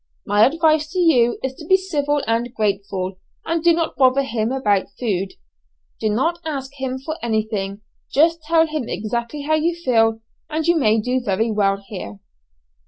[0.25, 4.51] My advice to you is to be civil and grateful, and do not bother him
[4.51, 5.33] about food.
[5.99, 10.75] Do not ask him for anything, just tell him exactly how you feel, and you
[10.75, 12.17] may do very well here."